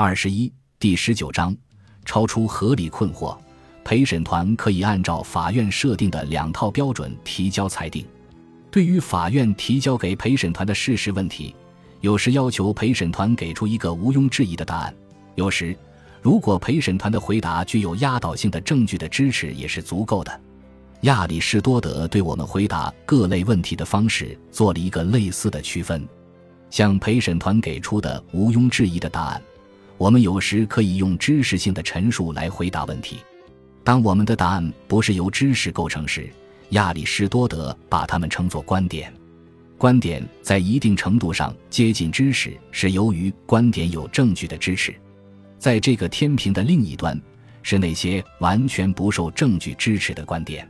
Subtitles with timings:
[0.00, 1.56] 二十一第十九章，
[2.04, 3.36] 超出合理困惑。
[3.82, 8.06] 陪审团可以按照法院设定的两套标准提交裁定。
[8.70, 11.52] 对于法院提交给陪审团的事实问题，
[12.00, 14.92] 有时要求陪审团给出一个毋庸置疑的答案；
[15.34, 15.76] 有时，
[16.22, 20.40] 如果陪审团的回答具有压倒性的证据的支持，也是足够的。
[21.00, 26.08] 亚里士多德对我们回答各类问题的方式做了一个类似的区分。
[26.70, 29.42] 向陪审团给出的毋庸置疑的答案，
[29.98, 33.18] 我们有时可以用知识性的陈述来回答问题。
[33.82, 36.30] 当我们的答案不是由知识构成时，
[36.70, 39.12] 亚里士多德把它们称作观点。
[39.76, 44.94] 观点在一定程度上接近知识，是由于观点有证据的支持。
[45.58, 47.20] 在这个天平的另一端，
[47.62, 50.68] 是那些完全不受证据支持的观点。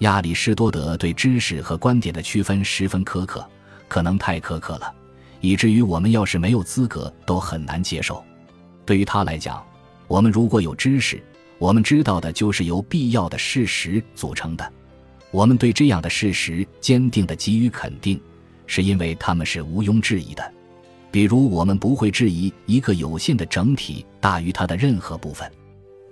[0.00, 3.48] 亚里士多德对知识和观点的区分十分苛刻，
[3.86, 4.92] 可能太苛刻了，
[5.40, 8.24] 以至于我们要是没有资格都很难接受。
[8.86, 9.62] 对于他来讲，
[10.08, 11.22] 我们如果有知识。
[11.58, 14.72] 我们知道的就是由必要的事实组成的，
[15.30, 18.20] 我们对这样的事实坚定地给予肯定，
[18.66, 20.52] 是因为他们是毋庸置疑的。
[21.10, 25.50] 比如，我们不会质疑一个有限的整体大于它的任何部分。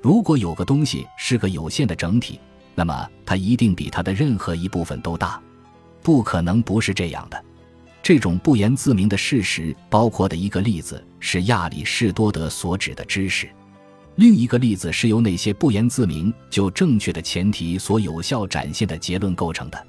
[0.00, 2.40] 如果有个东西是个有限的整体，
[2.74, 5.38] 那么它一定比它的任何一部分都大，
[6.02, 7.44] 不可能不是这样的。
[8.02, 13.48] 这种不言自明的事实包括的一个例子是亚里士多德所指的知识。
[14.16, 19.86] 另一个例子是由那些不言自明就正确的前提所有效展现的结论构成的。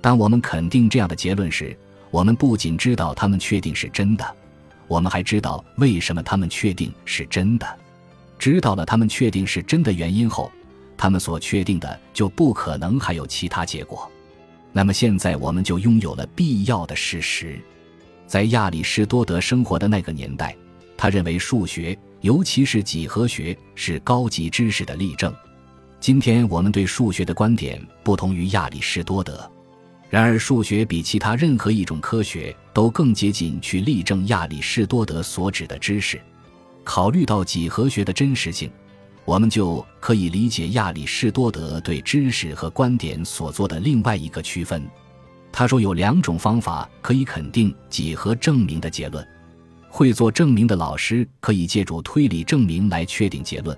[0.00, 1.76] 当我们肯定这样的结论时，
[2.12, 4.24] 我们不仅知道他们确定是真的，
[4.86, 7.66] 我们还知道为什么他们确定是真的。
[8.38, 10.50] 知道了他们确定是真的原因后，
[10.96, 14.08] 他们所确定的就不可能还有其他结果。
[14.72, 17.60] 那么现在我们就拥有了必要的事实。
[18.28, 20.54] 在亚里士多德生活的那个年代，
[20.98, 21.98] 他认为数学。
[22.20, 25.32] 尤其是几何学是高级知识的例证。
[26.00, 29.48] 今天我们对数学的观点不同于亚里士多德，
[30.10, 36.20] 然而数学比其他任何一种科学都更接近去例证亚里士多德所指的知识。
[36.82, 38.68] 考虑到几何学的真实性，
[39.24, 44.84] 我们就可以理解亚里士多德对知识和观点所做的另外一个区分。
[45.52, 49.24] 他说有两种方法可以肯定几何证明的结论。
[49.88, 53.76] 会做证明的老师可以借助推理证明来确定结论。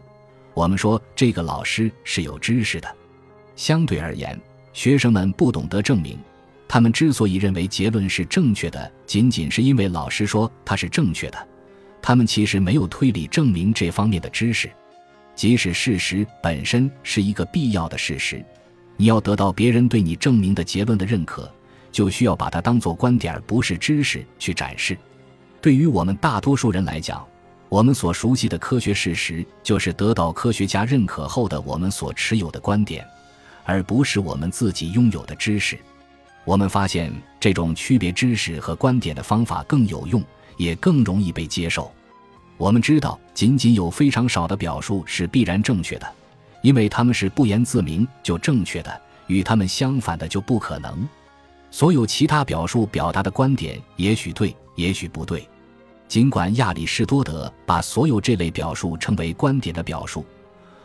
[0.52, 2.96] 我们说这个老师是有知识的。
[3.56, 4.38] 相对而言，
[4.72, 6.18] 学生们不懂得证明。
[6.68, 11.48] 他们之所以认为结论是正确的，仅仅是因为老师说它是正确的。
[12.02, 14.70] 他们其实没有推理证明这方面的知识。
[15.34, 18.44] 即使事实本身是一个必要的事实，
[18.96, 21.50] 你要得到别人对你证明的结论的认可，
[21.90, 24.96] 就需要把它当做观点而不是知识去展示。
[25.60, 27.22] 对于我们大多数人来讲，
[27.68, 33.06] 我们所熟悉的科学事实就是得到科学家认可后的我们所持有的观点，
[33.64, 35.78] 而不是我们自己拥有的知识。
[36.46, 40.24] 我们发现这种区别知识和观点的方法更有用，
[40.56, 41.92] 也更容易被接受。
[42.56, 46.10] 我们知道，仅仅有非常少的表述是必然正确的，
[46.62, 51.06] 因为他们是不言自明就正确的，与他们相反的就不可能。
[51.70, 55.46] 所有其他表述表达的观点也许对，也许不对。
[56.08, 60.24] 尽管亚里士多德把所有这类表述称为观点的表述，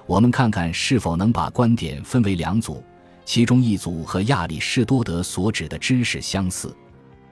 [0.05, 2.83] 我们看看是否能把观点分为两组，
[3.23, 6.75] 其中一组和亚里士多德所指的知识相似。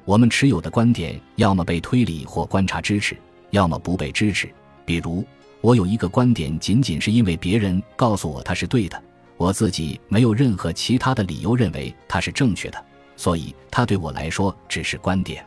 [0.05, 3.15] 我们持有的观点要么被推理或观察支持，
[3.51, 4.49] 要么不被支持。
[4.85, 5.23] 比如，
[5.61, 9.01] 我有一个观点，仅仅是因为别人告诉我它是对的，
[9.37, 12.85] 我自己没有任何其他的理由认为它是正确的。
[13.15, 15.45] 所以，它对我来说只是观点。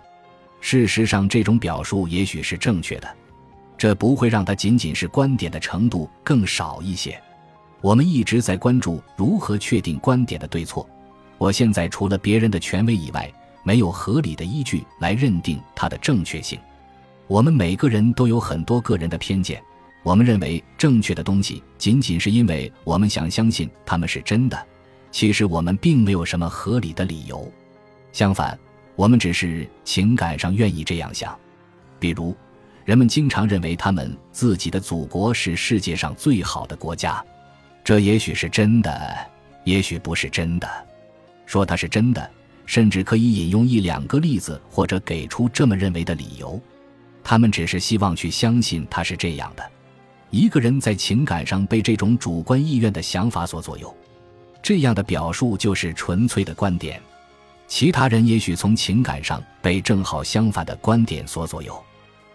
[0.61, 3.09] 事实上，这种表述也许是正确的，
[3.79, 7.21] 这不会让它仅仅是观点的程度更少一些。
[7.81, 10.89] 我们一直在关注如何确定观点的对错。
[11.39, 13.31] 我现在除了别人的权威以外，
[13.63, 16.59] 没有合理的依据来认定它的正确性。
[17.29, 19.63] 我们每个人都有很多个人的偏见。
[20.03, 24.67] 我们认为正确的东西，仅仅是因为我们想相信它们是真的。
[25.11, 27.51] 其实我们并没有什么合理的理由，
[28.13, 28.59] 相反，
[28.97, 31.39] 我们只是情感上愿意这样想。
[32.01, 32.35] 比如，
[32.85, 37.25] 人们经常认为他们自己的祖国是世界上最好的国家，
[37.85, 39.17] 这也许是真的，
[39.65, 40.69] 也许不是真的。
[41.45, 42.31] 说它是真的，
[42.65, 46.61] 甚至可以引用一两个例子，或者给出这么认为的理由。
[47.23, 49.71] 他们只是希望去相信它是这样的。
[50.31, 53.95] 一个人在情感上被这种主观意愿的想法所左右。
[54.63, 57.01] 这样的表述就是纯粹的观点，
[57.69, 61.85] 其他人也许从情感上被正好相反的观点所左右。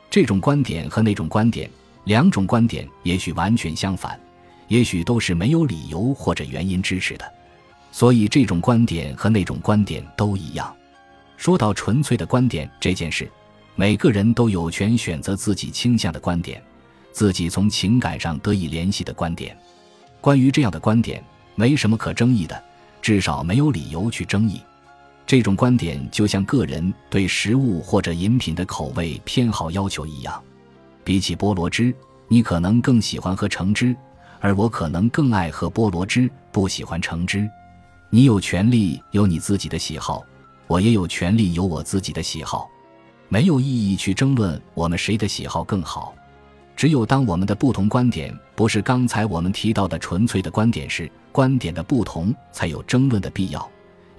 [0.10, 1.70] 这种观点和那种观点，
[2.04, 4.20] 两种观点也许完全相反，
[4.68, 7.34] 也许都是没有理由或者原因支持的。
[7.94, 10.74] 所以，这种观点和那种观点都一样。
[11.38, 13.30] 说到纯粹的观点这件事，
[13.76, 16.62] 每个人都有权选择自己倾向的观点，
[17.12, 19.58] 自己从情感上得以联系的观点。
[20.20, 21.24] 关于这样的观点，
[21.56, 22.64] 没什么可争议的，
[23.02, 24.62] 至少没有理由去争议。
[25.26, 30.44] 这种观点就像个人对食物或者饮品的口味偏好要求一样。
[31.04, 31.94] 比起菠萝汁，
[32.28, 33.96] 你可能更喜欢喝橙汁，
[34.40, 37.50] 而我可能更爱喝菠萝汁，不喜欢橙汁。
[38.10, 40.22] 你有权利有你自己的喜好，
[40.68, 42.70] 我也有权利有我自己的喜好，
[43.30, 46.14] 没有意义去争论我们谁的喜好更好。
[46.76, 53.70] 只有当我们的不同观点不是刚才我们提到的纯粹的观点时，观点的不同才有争论的必要。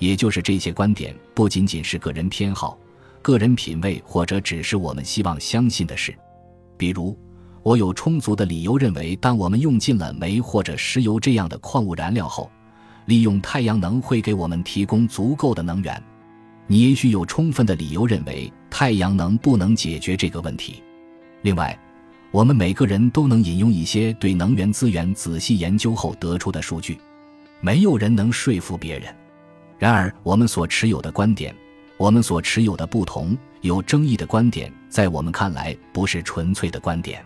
[0.02, 2.76] 也就是这些观点不仅仅是个人偏好、
[3.22, 6.12] 个人品味，或者只是我们希望相信的事。
[6.76, 7.16] 比如，
[7.62, 12.50] 我有充足的理由认为，当我们用尽了煤或者石油这样的矿物燃料后，
[13.04, 16.02] 利用太阳能会给我们提供足够的能源。
[16.66, 20.82] 你也许有充分的理由认为太阳能不能解决这个问题。
[21.42, 21.78] 另外，
[22.32, 26.98] 我们每个人都能引用一些对能源资源仔细研究后得出的数据。
[27.60, 29.14] 没有人能说服别人。
[29.82, 31.52] 然而，我们所持有的观点，
[31.96, 37.20] 我们所持有的不同、有争议的观点，在我们看来不是纯粹的观点。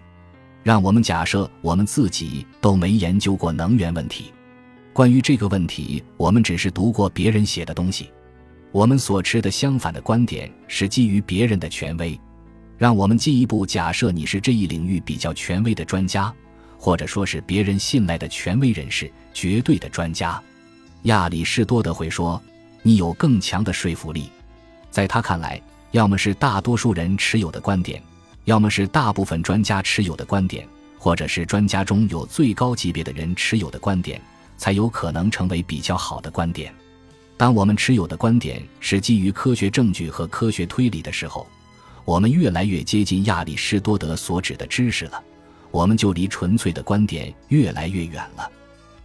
[0.62, 4.32] 让我们假设我们自己都没研究过能源问题。
[4.94, 8.08] 关于这个问题，我们只是读过别人写的东西。
[8.72, 12.18] 我们所持的相反的观点是基于别人的权威。
[12.78, 16.32] 让我们进一步假设你是这一领域比较权威的专家，
[16.78, 20.42] 或者说是别人信赖的权威人士、绝对的专家。
[21.02, 22.40] 亚里士多德会说
[22.82, 24.30] ：“你有更强的说服力。”
[24.90, 25.60] 在他看来，
[25.92, 28.02] 要么是大多数人持有的观点，
[28.44, 30.66] 要么是大部分专家持有的观点，
[30.98, 34.20] 或者是专家中有最高级别的人持有的观点。
[34.58, 36.74] 才有可能成为比较好的观点。
[37.36, 41.46] 当我们持有的观点是基于科学证据和科学推理的时候，
[42.06, 45.22] 我们越来越接近亚里士多德所指的知识了，
[45.70, 48.50] 我们就离纯粹的观点越来越远了。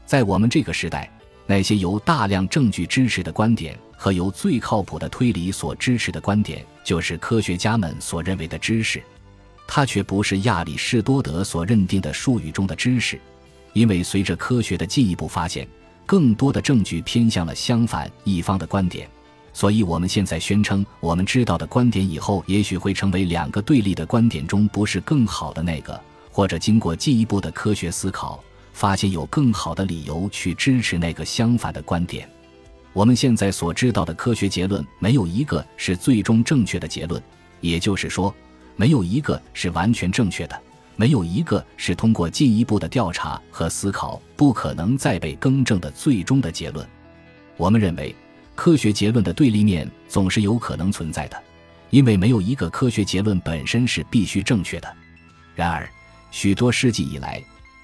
[0.06, 1.12] 在我们这个时代，
[1.46, 9.02] 那些由大量证据支持的观点和由最靠谱的推理所支持的观点，就是科学家们所认为的知识，
[9.68, 13.20] 它却不是亚里士多德所认定的术语中的知识。
[13.74, 15.68] 因为随着科学的进一步发现，
[16.06, 19.10] 更多的证据偏向了相反一方的观点，
[19.54, 25.98] 所以我们现在宣称我们知道的观点以后，也许会成为两个对立的观点中不是更好的那个，
[26.32, 32.29] 或者经过进一步的科学思考，发现有更好的理由去支持那个相反的观点。
[32.94, 37.21] 我们现在所知道的科学结论没有一个是最终正确的结论，
[37.62, 38.33] 也就是说，
[38.75, 40.62] 没有一个是完全正确的。
[40.97, 46.88] 没有一个是通过进一步的调查和思考不可能再被更正的最终的结论。
[47.57, 48.13] 我们认为，
[48.56, 51.41] 科学结论的对立面总是有可能存在的，
[51.89, 54.95] 因为没有一个科学结论本身是必须正确的。
[55.56, 55.89] 然而，
[56.29, 57.41] 许多世纪以来，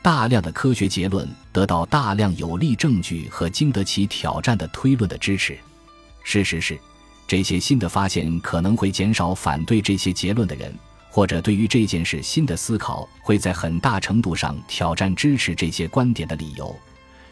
[0.07, 5.57] 大量的科学结论得到大量有力证据和经得起挑战的推论的支持。
[6.24, 6.80] 事实是，
[7.27, 10.74] 这些新的发现可能会减少反对这些结论的人。
[11.09, 16.73] 或者对于这件事新的思考，会在很大程度上挑战支持这些观点的理由。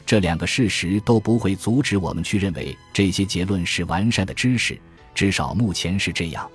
[0.05, 4.77] 这两个事实都不会阻止我们去认为这些结论是完善的知识，
[5.13, 6.51] 至少目前是这样。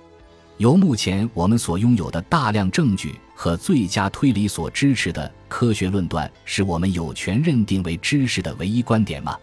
[0.60, 9.34] 由目前我们所拥有的大量证据和最佳推理所支持的科学论断，是我们有权认定为知识的唯一观点吗？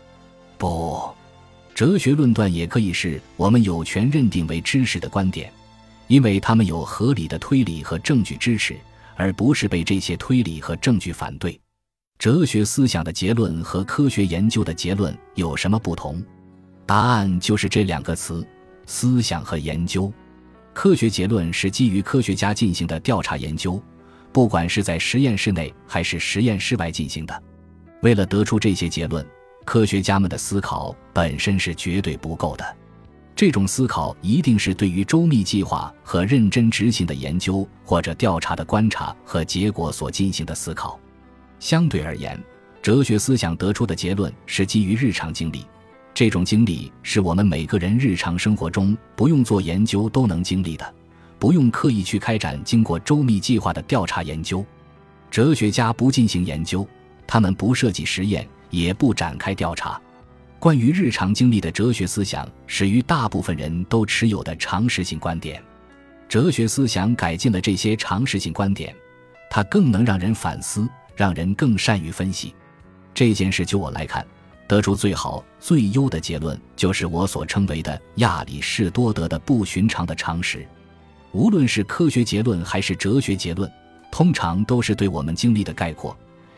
[0.60, 1.10] 不，
[1.74, 5.52] 哲学论断也可以是我们有权认定为知识的观点。
[6.06, 8.78] 因为他们有合理的推理和证据支持，
[9.16, 11.60] 而不是被这些推理和证据反对。
[12.20, 16.24] 哲学思想的结论和科学研究的结论有什么不同？
[16.86, 18.46] 答案就是这两个词：
[18.86, 20.14] 思想和研究。
[20.78, 23.82] 科学结论是基于科学家进行的调查研究，
[24.32, 27.44] 不管是在实验室内还是实验室外进行的。
[28.04, 29.26] 为了得出这些结论，
[29.66, 32.78] 科学家们的思考本身是绝对不够的。
[33.36, 41.00] 这种思考一定是对于周密计划和认真执行的研究或者调查的观察和结果所进行的思考。
[41.60, 42.40] 相对而言，
[42.84, 45.66] 哲学思想得出的结论是基于日常经历，
[46.18, 50.96] 这种经历是我们每个人日常生活中不用做研究都能经历的，
[51.38, 54.66] 不用刻意去开展经过周密计划的调查研究。
[55.30, 56.88] 哲学家不进行研究，
[57.28, 60.02] 他们不设计实验，也不展开调查。
[60.58, 65.62] 关于日常经历的哲学思想，始于大部分人都持有的常识性观点。
[66.28, 68.92] 哲学思想改进了这些常识性观点，
[69.52, 72.56] 它更能让人反思，让人更善于分析。
[73.14, 74.26] 这件事就我来看，
[74.68, 80.68] 得出最好、最优的结论，就是我所称为的亚里士多德的不寻常的常识。
[81.32, 83.72] 无论是科学结论还是哲学结论，
[84.12, 86.16] 通常都是对我们经历的概括，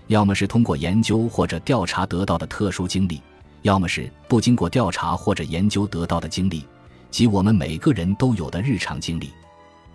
[0.08, 3.22] 要么是通过研究或者调查得到的特殊经历，
[3.62, 6.66] 要么是不经过调查或者研究得到的经历，
[7.12, 9.32] 即我们每个人都有的日常经历。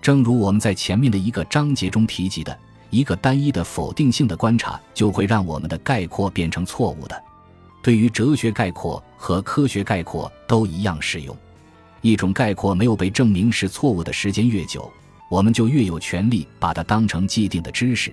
[0.03, 2.57] 正如我们在前面的一个章节中提及的，
[2.91, 7.24] 一个单一的否定性的观察就会让我们的概括变成错误的。
[7.85, 11.37] 对于哲学概括和科学概括都一样适用。
[12.01, 14.91] 一种概括没有被证明是错误的时间越久，
[15.31, 18.11] 我们就越有权利把它当成既定的知识，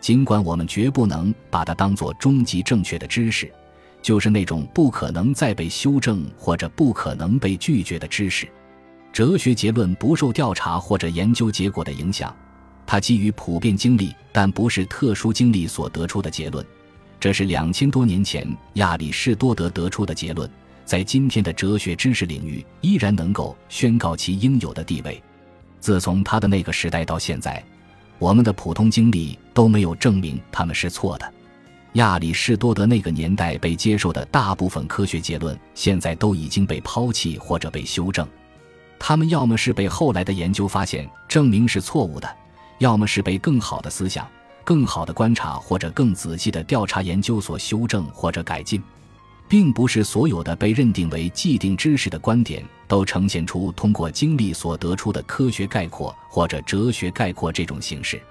[0.00, 3.52] 尽管我们绝不能把它当作终极正确的知识，
[4.00, 8.48] 就是那种不可能再被修正或者不可能被拒绝的知识。
[9.12, 12.34] 哲学结论不受调查或者研究结果的影响，
[12.86, 16.64] 它基于普遍经历，但不是特殊经历所得出的结论。
[17.20, 20.50] 这是两千多年前亚里士多德得出的结论，
[20.86, 25.22] 在今天的哲学知识领域依然能够宣告其应有的地位。
[25.78, 27.62] 自从他的那个时代到现在，
[28.18, 31.32] 我们的普通经历都没有证明他们是错的。
[31.94, 38.26] 亚里士多德那个年代被接受的大部分科学结论，现在都已经被抛弃或者被修正。
[38.98, 42.36] 他们要么是被后来的研究发现证明是错误的，
[42.78, 44.26] 要么是被更好的思想、
[44.70, 48.80] 更好的观察或者更仔细的调查研究所修正或者改进。
[49.48, 58.22] 并不是所有的被认定为既定知识的观点都呈现出通过经历所得出的科学概括或者哲学概括这种形式。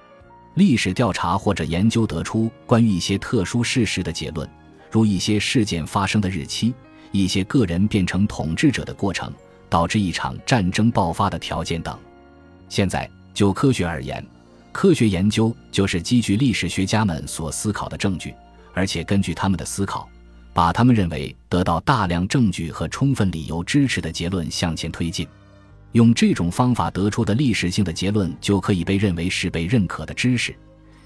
[0.53, 4.49] 历史调查或者研究得出关于一些特殊事实的结论，
[4.89, 6.73] 如一些事件发生的日期、
[7.11, 9.29] 一些个人变成统治者的过程。
[9.69, 11.99] 导致一场战争爆发的条件等。
[12.69, 14.25] 现在就科学而言，
[14.71, 18.33] 科学研究就是基于历史学家们所思考的证据，
[18.73, 20.07] 而且根据他们的思考，
[20.53, 25.27] 把他们认为得到大量证据和充分理由支持的结论向前推进。
[25.93, 30.55] 用这种方法得出的历史性的结论就可以被认为是被认可的知识，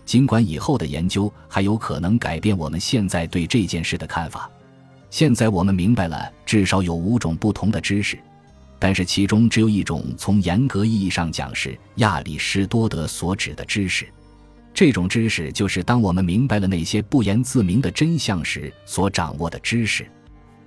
[0.05, 4.49] 尽管以后的研究还有可能改变我们现在对这件事的看法。
[5.09, 8.19] 现在我们明白了，至少有五种不同的知识。
[8.83, 14.05] 但是其中只有一种，从严格意义上讲是亚里士多德所指的知识。
[14.73, 20.05] 这种知识就是当我们明白了那些不言自明的真相时所掌握的知识。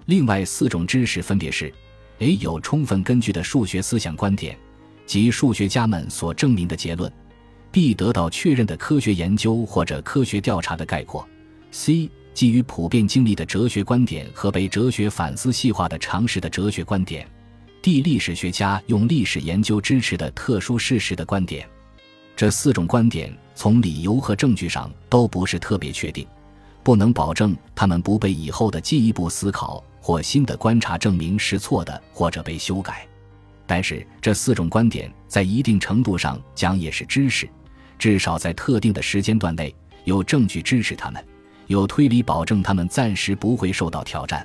[0.06, 1.70] 另外四种知识分别是
[2.20, 4.56] ：a 有充分根据的数学思想观点
[5.04, 7.12] 及数学家们所证明的结论
[7.70, 11.28] ；b 得到确认的科学研究或者科学调查的概括
[11.70, 17.28] ；c 基于普遍经历的哲学观点和被哲学反思细化的常识的哲学观点。
[17.86, 21.64] 地历史学家用历史研究支持的特殊事实的观点，
[22.34, 26.26] 这四种观点从理由和证据上都不是特别确定，
[26.82, 33.06] 不能保证他们不被以后的进一步思考或新的观察证明是错的或者被修改。
[33.68, 37.48] 但是这四种观点在一定程度上讲也是知识，
[38.00, 41.24] 至少在特定的时间段内有证据支持他们，
[41.68, 44.44] 有推理保证他们暂时不会受到挑战。